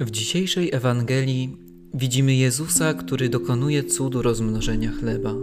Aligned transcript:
W 0.00 0.10
dzisiejszej 0.10 0.70
Ewangelii 0.72 1.56
widzimy 1.94 2.34
Jezusa, 2.34 2.94
który 2.94 3.28
dokonuje 3.28 3.84
cudu 3.84 4.22
rozmnożenia 4.22 4.92
chleba. 4.92 5.34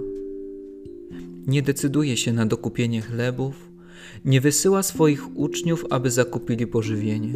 Nie 1.48 1.62
decyduje 1.62 2.18
się 2.18 2.34
na 2.34 2.46
dokupienie 2.46 3.02
chlebów, 3.02 3.71
nie 4.25 4.42
wysyła 4.42 4.84
swoich 4.84 5.38
uczniów, 5.38 5.86
aby 5.89 6.12
zakupili 6.12 6.68
pożywienie. 6.68 7.34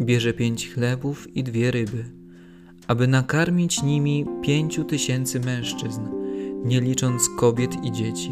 Bierze 0.00 0.32
pięć 0.32 0.70
chlebów 0.70 1.36
i 1.36 1.42
dwie 1.42 1.70
ryby, 1.70 2.04
aby 2.86 3.08
nakarmić 3.08 3.82
nimi 3.82 4.26
pięciu 4.42 4.84
tysięcy 4.84 5.40
mężczyzn, 5.40 6.00
nie 6.64 6.80
licząc 6.80 7.28
kobiet 7.38 7.84
i 7.84 7.92
dzieci. 7.92 8.30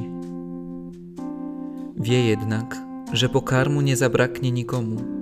Wie 1.97 2.27
jednak, 2.27 2.77
że 3.13 3.29
pokarmu 3.29 3.81
nie 3.81 3.97
zabraknie 3.97 4.53
nikomu 4.53 5.18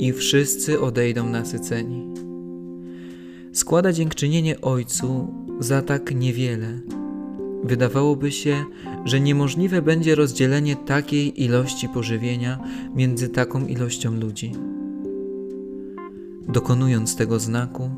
i 0.00 0.12
wszyscy 0.12 0.80
odejdą 0.80 1.26
nasyceni. 1.26 2.06
Składa 3.52 3.92
dziękczynienie 3.92 4.60
Ojcu 4.60 5.34
za 5.60 5.82
tak 5.82 6.14
niewiele. 6.14 6.80
Wydawałoby 7.64 8.32
się, 8.32 8.64
że 9.04 9.20
niemożliwe 9.20 9.82
będzie 9.82 10.14
rozdzielenie 10.14 10.76
takiej 10.76 11.44
ilości 11.44 11.88
pożywienia 11.88 12.58
między 12.94 13.28
taką 13.28 13.66
ilością 13.66 14.14
ludzi. 14.20 14.52
Dokonując 16.48 17.16
tego 17.16 17.38
znaku, 17.38 17.90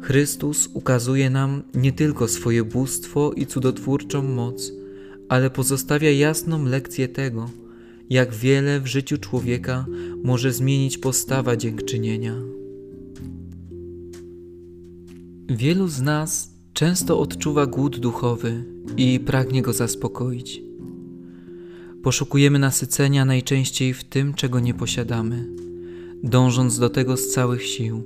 Chrystus 0.00 0.68
ukazuje 0.74 1.30
nam 1.30 1.62
nie 1.74 1.92
tylko 1.92 2.28
swoje 2.28 2.64
bóstwo 2.64 3.32
i 3.32 3.46
cudotwórczą 3.46 4.22
moc, 4.22 4.72
ale 5.28 5.50
pozostawia 5.50 6.10
jasną 6.10 6.64
lekcję 6.64 7.08
tego, 7.08 7.50
jak 8.10 8.34
wiele 8.34 8.80
w 8.80 8.86
życiu 8.86 9.18
człowieka 9.18 9.86
może 10.24 10.52
zmienić 10.52 10.98
postawa 10.98 11.56
dziękczynienia. 11.56 12.34
Wielu 15.48 15.88
z 15.88 16.00
nas 16.00 16.54
często 16.72 17.20
odczuwa 17.20 17.66
głód 17.66 17.98
duchowy 17.98 18.64
i 18.96 19.20
pragnie 19.20 19.62
go 19.62 19.72
zaspokoić. 19.72 20.62
Poszukujemy 22.02 22.58
nasycenia 22.58 23.24
najczęściej 23.24 23.94
w 23.94 24.04
tym, 24.04 24.34
czego 24.34 24.60
nie 24.60 24.74
posiadamy, 24.74 25.46
dążąc 26.22 26.78
do 26.78 26.90
tego 26.90 27.16
z 27.16 27.28
całych 27.28 27.66
sił. 27.66 28.04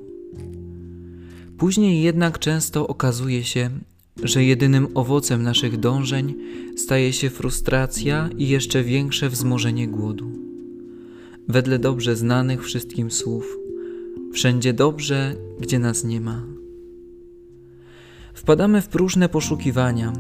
Później 1.59 2.03
jednak 2.03 2.39
często 2.39 2.87
okazuje 2.87 3.45
się, 3.45 3.71
że 4.23 4.45
jedynym 4.45 4.89
owocem 4.95 5.43
naszych 5.43 5.77
dążeń 5.77 6.35
staje 6.77 7.13
się 7.13 7.31
frustracja 7.31 8.29
i 8.39 8.49
jeszcze 8.49 8.83
większe 8.83 9.29
wzmożenie 9.29 9.89
głodu. 9.89 10.31
Wedle 11.49 11.79
dobrze 11.79 12.17
znanych 12.17 12.65
wszystkim 12.65 13.11
słów, 13.11 13.59
wszędzie 14.33 14.73
dobrze, 14.73 15.37
gdzie 15.61 15.79
nas 15.79 16.05
nie 16.05 16.21
ma. 16.21 16.43
Wpadamy 18.35 18.83
w 18.83 18.89
próżne 18.89 19.29
poszukiwania, 19.29 20.13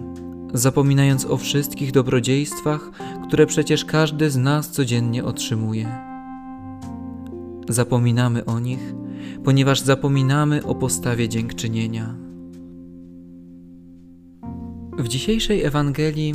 zapominając 0.55 1.25
o 1.25 1.37
wszystkich 1.37 1.93
dobrodziejstwach, 1.93 2.91
które 3.29 3.47
przecież 3.47 3.85
każdy 3.85 4.31
z 4.31 4.37
nas 4.37 4.71
codziennie 4.71 5.25
otrzymuje. 5.25 5.99
Zapominamy 7.69 8.45
o 8.45 8.61
nich, 8.61 8.95
ponieważ 9.45 9.81
zapominamy 9.81 10.65
o 10.65 10.75
postawie 10.75 11.29
dziękczynienia. 11.29 12.24
W 14.99 15.09
dzisiejszej 15.09 15.63
Ewangelii 15.63 16.35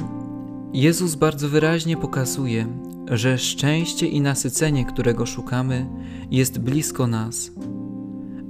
Jezus 0.73 1.15
bardzo 1.15 1.49
wyraźnie 1.49 1.97
pokazuje, 1.97 2.67
że 3.11 3.37
szczęście 3.37 4.07
i 4.07 4.21
nasycenie, 4.21 4.85
którego 4.85 5.25
szukamy, 5.25 5.85
jest 6.31 6.59
blisko 6.59 7.07
nas. 7.07 7.51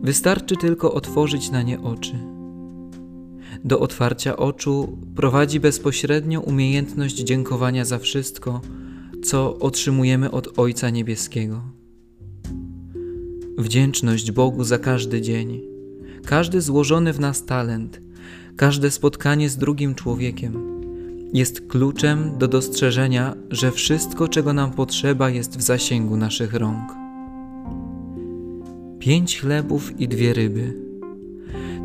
Wystarczy 0.01 0.55
tylko 0.57 0.93
otworzyć 0.93 1.51
na 1.51 1.61
nie 1.61 1.81
oczy. 1.81 2.15
Do 3.63 3.79
otwarcia 3.79 4.37
oczu 4.37 4.97
prowadzi 5.15 5.59
bezpośrednio 5.59 6.41
umiejętność 6.41 7.15
dziękowania 7.15 7.85
za 7.85 7.99
wszystko, 7.99 8.61
co 9.23 9.59
otrzymujemy 9.59 10.31
od 10.31 10.59
Ojca 10.59 10.89
Niebieskiego. 10.89 11.61
Wdzięczność 13.57 14.31
Bogu 14.31 14.63
za 14.63 14.77
każdy 14.77 15.21
dzień, 15.21 15.61
każdy 16.25 16.61
złożony 16.61 17.13
w 17.13 17.19
nas 17.19 17.45
talent– 17.45 18.01
Każde 18.55 18.91
spotkanie 18.91 19.49
z 19.49 19.57
drugim 19.57 19.95
człowiekiem 19.95 20.79
jest 21.33 21.67
kluczem 21.67 22.37
do 22.37 22.47
dostrzeżenia, 22.47 23.35
że 23.49 23.71
wszystko, 23.71 24.27
czego 24.27 24.53
nam 24.53 24.71
potrzeba, 24.71 25.29
jest 25.29 25.57
w 25.57 25.61
zasięgu 25.61 26.17
naszych 26.17 26.53
rąk. 26.53 26.93
Pięć 28.99 29.39
chlebów 29.39 29.99
i 29.99 30.07
dwie 30.07 30.33
ryby. 30.33 30.73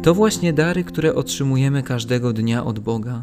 To 0.03 0.15
właśnie 0.15 0.53
dary, 0.53 0.85
które 0.85 1.15
otrzymujemy 1.15 1.83
każdego 1.83 2.33
dnia 2.33 2.65
od 2.65 2.79
Boga. 2.79 3.21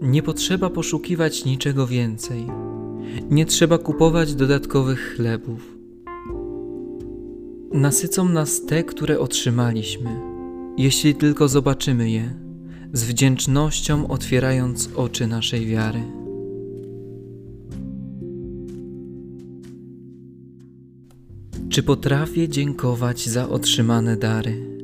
Nie 0.00 0.22
potrzeba 0.22 0.70
poszukiwać 0.70 1.44
niczego 1.44 1.86
więcej. 1.86 2.46
Nie 3.30 3.46
trzeba 3.46 3.78
kupować 3.78 4.34
dodatkowych 4.34 5.14
chlebów. 5.16 5.76
Nasycą 7.72 8.28
nas 8.28 8.66
te, 8.66 8.84
które 8.84 9.18
otrzymaliśmy 9.20 10.35
jeśli 10.76 11.14
tylko 11.14 11.48
zobaczymy 11.48 12.10
je, 12.10 12.34
z 12.92 13.04
wdzięcznością 13.04 14.08
otwierając 14.08 14.90
oczy 14.96 15.26
naszej 15.26 15.66
wiary. 15.66 16.02
Czy 21.68 21.82
potrafię 21.82 22.48
dziękować 22.48 23.28
za 23.28 23.48
otrzymane 23.48 24.16
dary? 24.16 24.78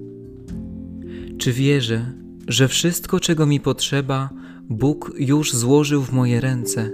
Czy 1.39 1.53
wierzę, 1.53 2.13
że 2.49 2.69
wszystko, 2.69 3.21
czego 3.21 3.47
mi 3.47 3.61
potrzeba, 3.61 4.31
Bóg 4.69 5.13
już 5.19 5.53
złożył 5.53 6.03
w 6.03 6.13
moje 6.13 6.41
ręce 6.41 6.91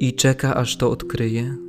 i 0.00 0.14
czeka, 0.14 0.54
aż 0.54 0.76
to 0.76 0.90
odkryję? 0.90 1.67